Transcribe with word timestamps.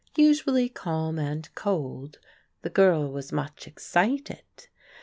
Usually 0.17 0.67
calm 0.67 1.19
and 1.19 1.47
cold, 1.53 2.17
the 2.63 2.71
girl 2.71 3.11
was 3.11 3.31
much 3.31 3.67
excited. 3.67 4.41